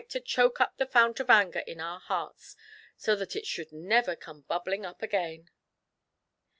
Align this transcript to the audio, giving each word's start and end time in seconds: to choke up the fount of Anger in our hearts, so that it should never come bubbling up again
to 0.09 0.19
choke 0.19 0.59
up 0.59 0.77
the 0.77 0.85
fount 0.87 1.19
of 1.19 1.29
Anger 1.29 1.59
in 1.67 1.79
our 1.79 1.99
hearts, 1.99 2.55
so 2.97 3.15
that 3.15 3.35
it 3.35 3.45
should 3.45 3.71
never 3.71 4.15
come 4.15 4.41
bubbling 4.41 4.83
up 4.83 5.03
again 5.03 5.51